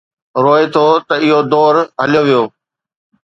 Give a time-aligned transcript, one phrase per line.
[0.43, 2.43] روئي ٿو ته اهو دور هليو ويو.